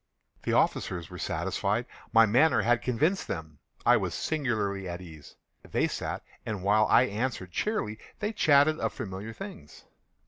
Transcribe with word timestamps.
The 0.41 0.53
officers 0.53 1.11
were 1.11 1.19
satisfied. 1.19 1.85
My 2.11 2.25
manner 2.25 2.63
had 2.63 2.81
convinced 2.81 3.27
them. 3.27 3.59
I 3.85 3.97
was 3.97 4.15
singularly 4.15 4.89
at 4.89 4.99
ease. 4.99 5.35
They 5.61 5.87
sat, 5.87 6.23
and 6.43 6.63
while 6.63 6.87
I 6.87 7.03
answered 7.03 7.51
cheerily, 7.51 7.99
they 8.17 8.33
chatted 8.33 8.79
of 8.79 8.93
familiar 8.93 9.31
things. 9.31 9.83